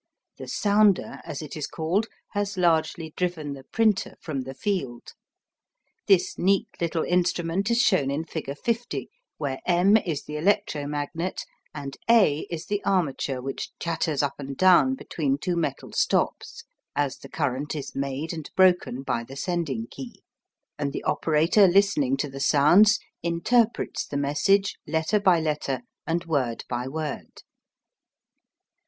The 0.37 0.47
"sounder," 0.47 1.21
as 1.23 1.43
it 1.43 1.55
is 1.55 1.67
called, 1.67 2.07
has 2.31 2.57
largely 2.57 3.13
driven 3.15 3.53
the 3.53 3.65
"printer" 3.65 4.15
from 4.19 4.41
the 4.41 4.55
field. 4.55 5.13
This 6.07 6.39
neat 6.39 6.67
little 6.81 7.03
instrument 7.03 7.69
is 7.69 7.81
shown 7.83 8.09
in 8.09 8.23
figure 8.25 8.55
50, 8.55 9.11
where 9.37 9.59
M 9.67 9.97
is 9.97 10.23
the 10.23 10.37
electromagnet, 10.37 11.43
and 11.71 11.97
A 12.09 12.47
is 12.49 12.65
the 12.65 12.83
armature 12.83 13.43
which 13.43 13.77
chatters 13.77 14.23
up 14.23 14.33
and 14.39 14.57
down 14.57 14.95
between 14.95 15.37
two 15.37 15.55
metal 15.55 15.91
stops, 15.91 16.63
as 16.95 17.17
the 17.19 17.29
current 17.29 17.75
is 17.75 17.93
made 17.93 18.33
and 18.33 18.49
broken 18.55 19.03
by 19.03 19.23
the 19.23 19.35
sending 19.35 19.85
key, 19.85 20.23
and 20.79 20.93
the 20.93 21.03
operator 21.03 21.67
listening 21.67 22.17
to 22.17 22.27
the 22.27 22.39
sounds 22.39 22.97
interprets 23.21 24.07
the 24.07 24.17
message 24.17 24.77
letter 24.87 25.19
by 25.19 25.39
letter 25.39 25.81
and 26.07 26.25
word 26.25 26.65
by 26.67 26.87
word. 26.87 27.43